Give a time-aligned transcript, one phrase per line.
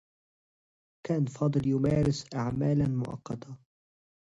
[1.07, 3.57] كان فاضل يمارس أعمالا مؤقّتة.